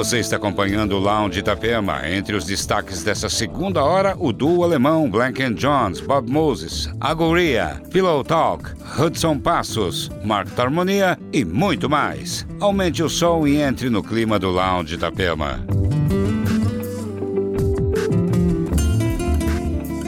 [0.00, 2.08] Você está acompanhando o Lounge Itapema.
[2.08, 8.24] Entre os destaques dessa segunda hora, o duo alemão Blank Jones, Bob Moses, Agoria, Pillow
[8.24, 8.64] Talk,
[8.98, 12.46] Hudson Passos, Mark Harmonia e muito mais.
[12.58, 15.60] Aumente o som e entre no clima do Lounge Itapema.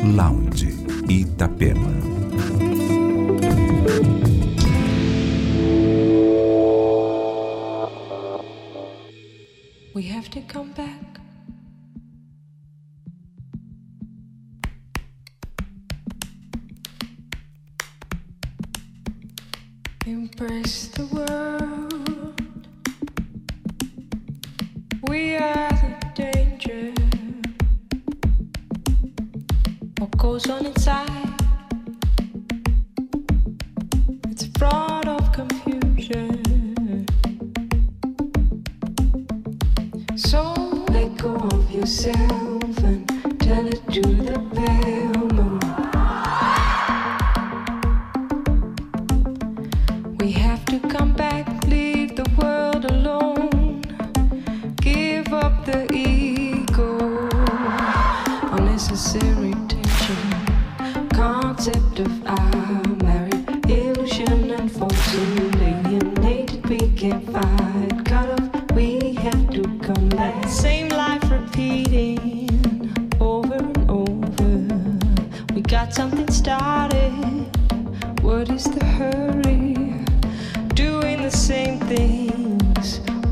[0.03, 0.75] Lounge
[1.07, 2.02] Itapema.
[10.49, 10.92] come back.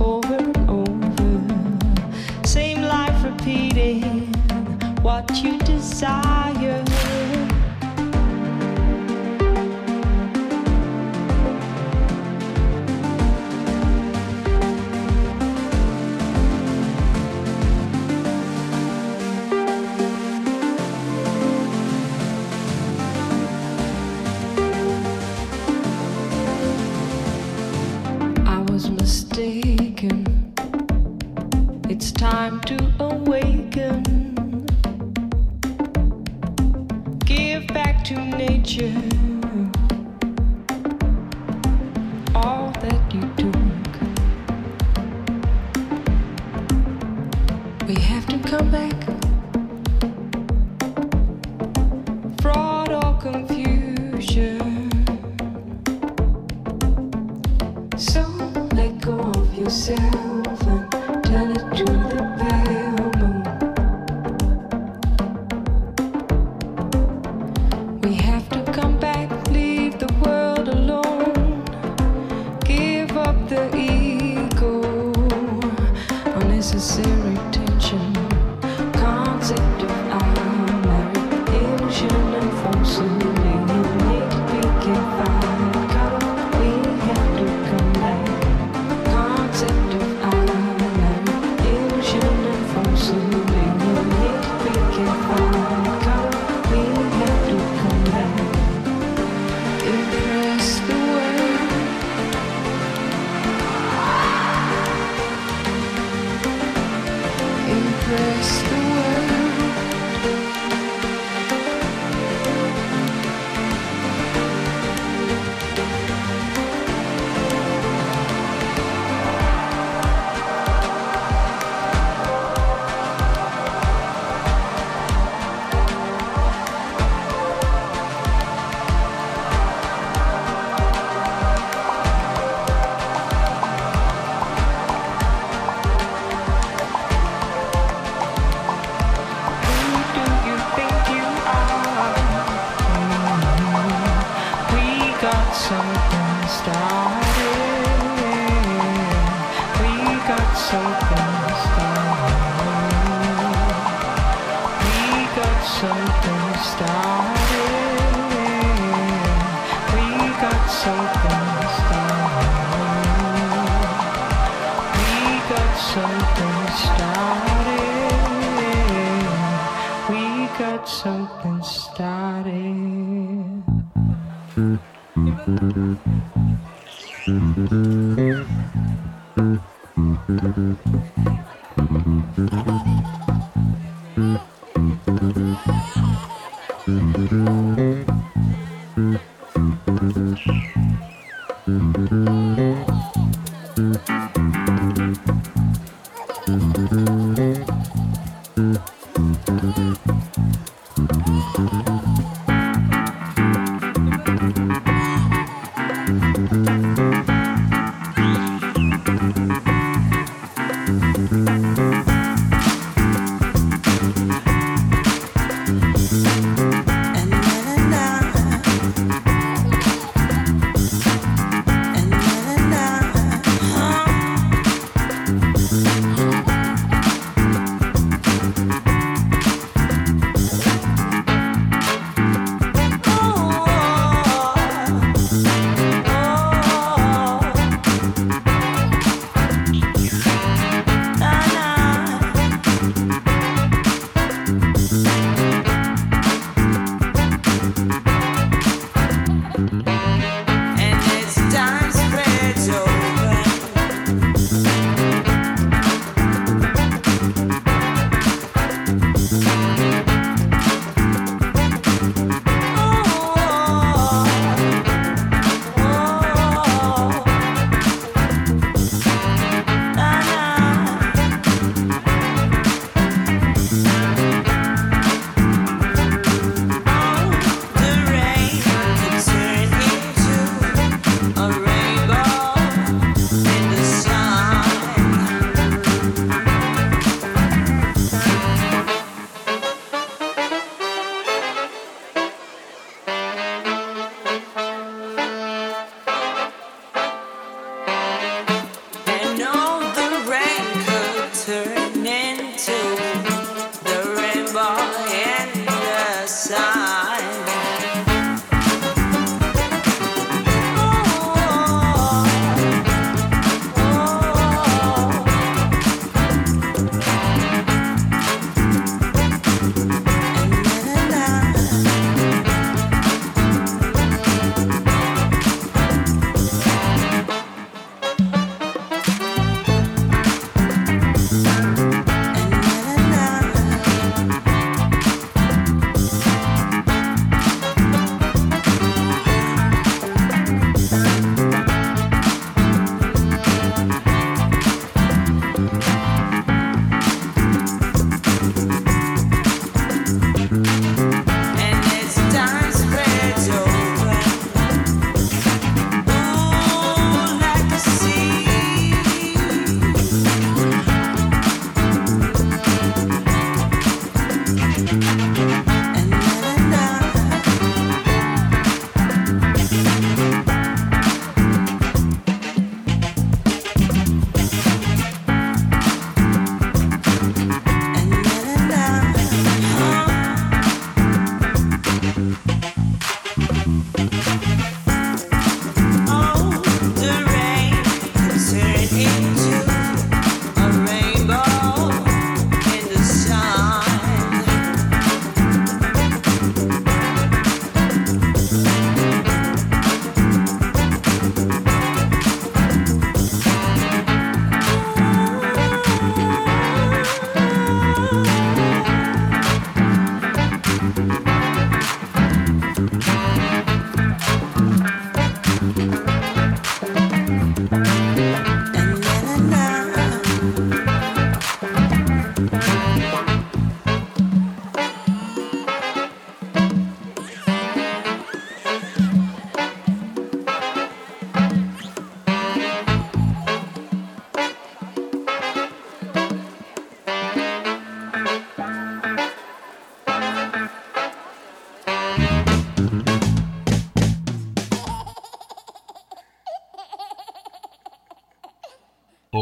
[0.00, 2.46] over and over.
[2.46, 4.32] Same life repeating
[5.02, 6.29] what you desire.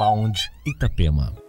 [0.08, 1.48] Lounge Itapema.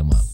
[0.00, 0.29] Itapema.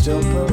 [0.00, 0.49] still broken.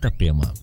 [0.00, 0.54] Itapema.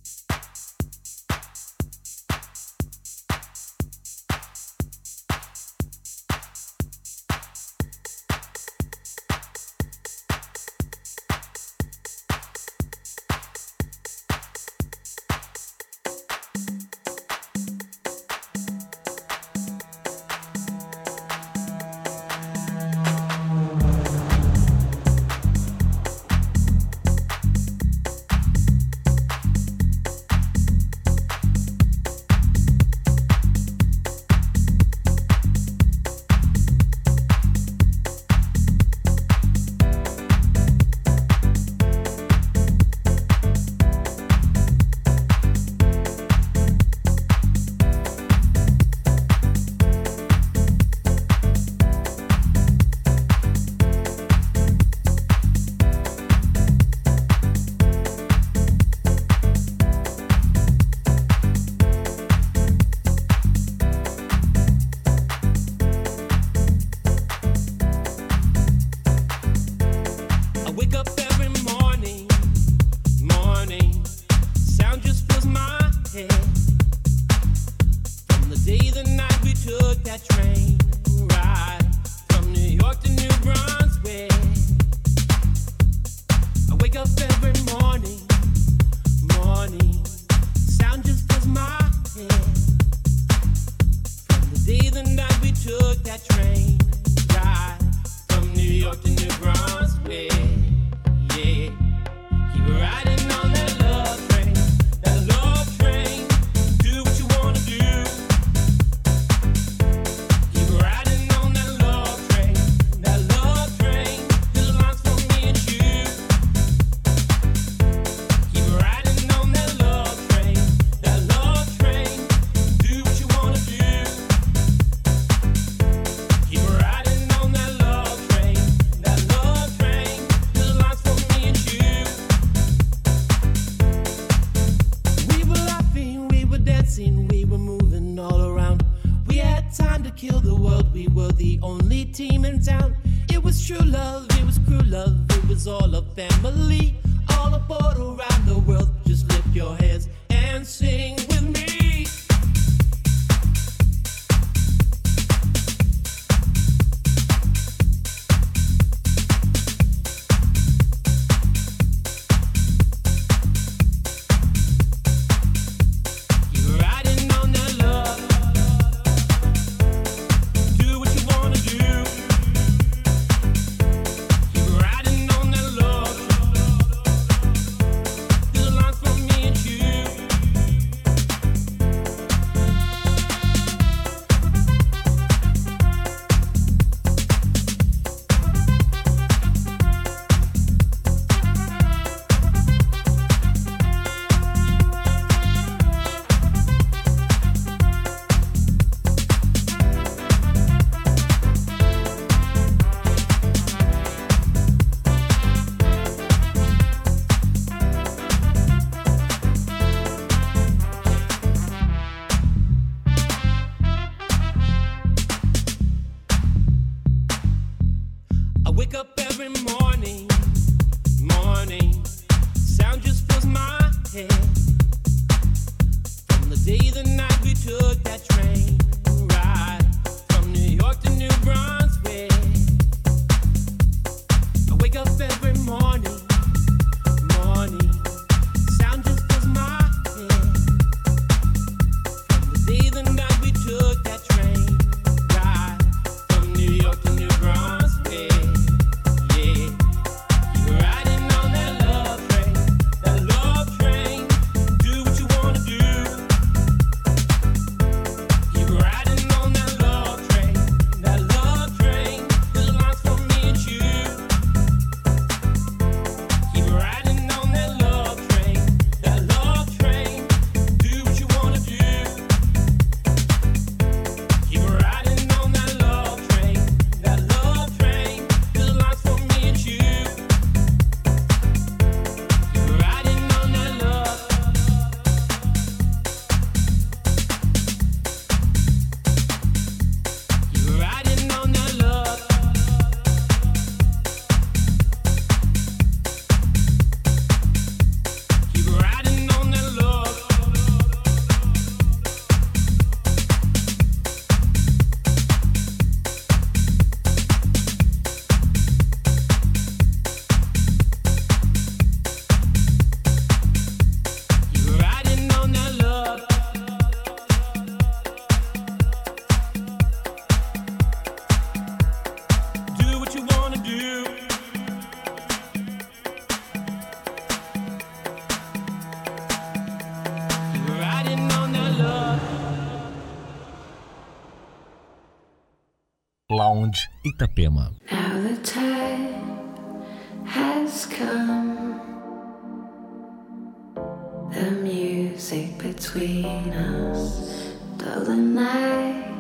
[345.30, 349.12] music between us, though the night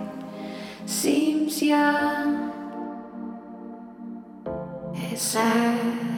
[0.85, 2.53] seems young.
[4.95, 6.16] It's sad.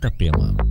[0.00, 0.69] Itapema.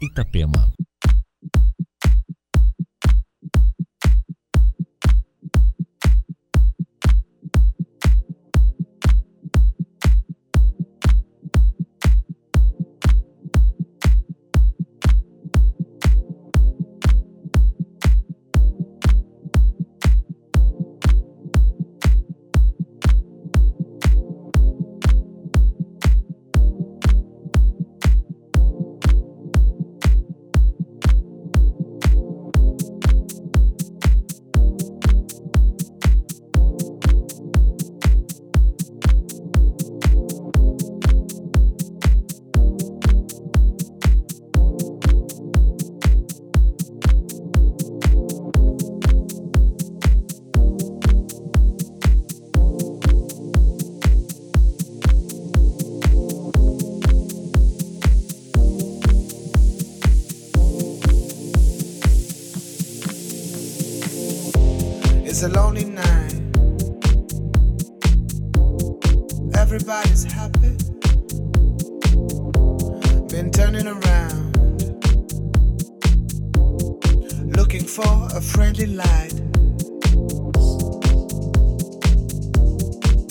[0.00, 0.72] Itapema.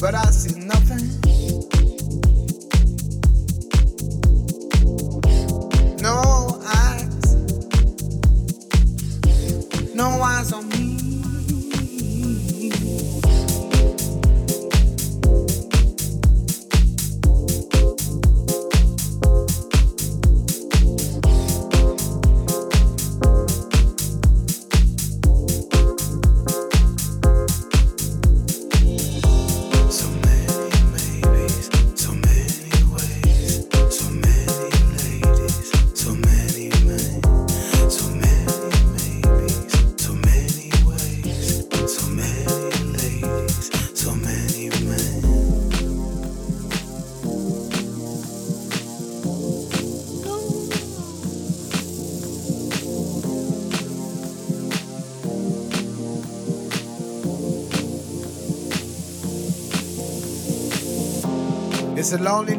[0.03, 0.31] but I
[62.13, 62.55] a lonely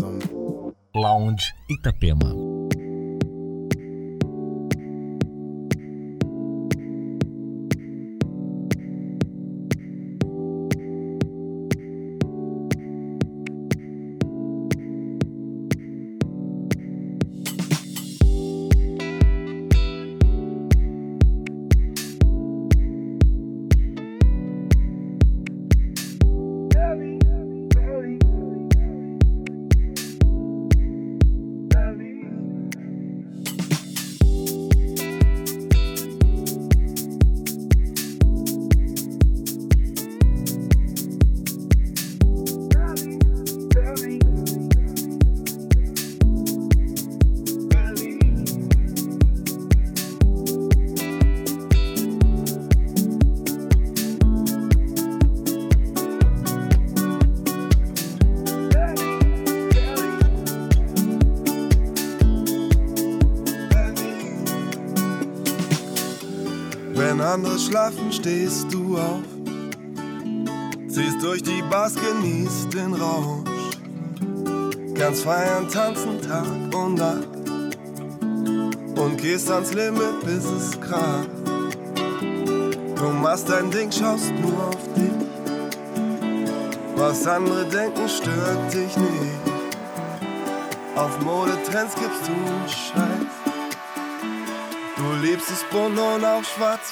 [0.00, 2.61] On Lounge Itapema.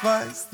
[0.04, 0.49] weiß.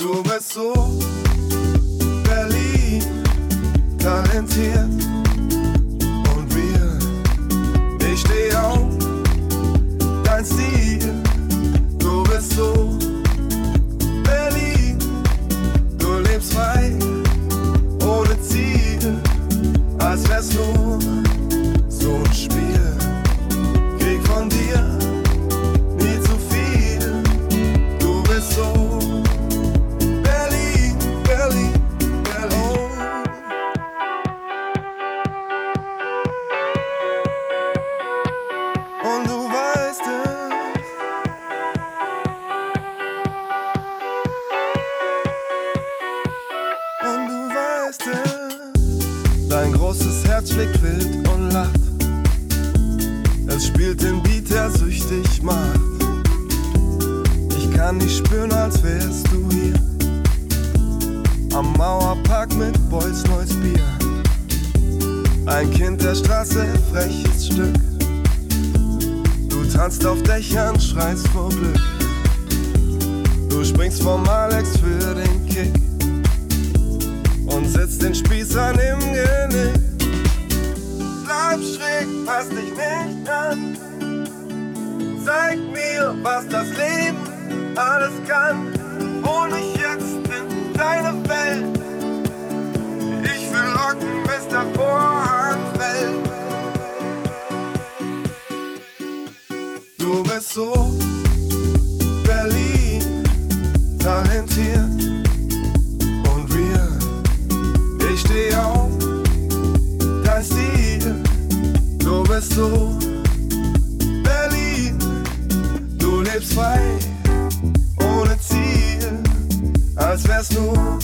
[120.56, 120.98] nur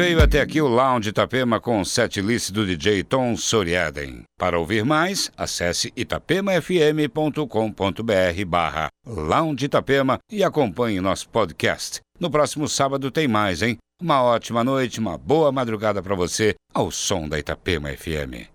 [0.00, 4.22] veio até aqui o Lounge Itapema com o setlist do DJ Tom Soriaden.
[4.38, 12.00] Para ouvir mais, acesse itapemafm.com.br barra Lounge Itapema e acompanhe nosso podcast.
[12.18, 13.76] No próximo sábado tem mais, hein?
[14.00, 18.50] Uma ótima noite, uma boa madrugada para você, ao som da Itapema FM.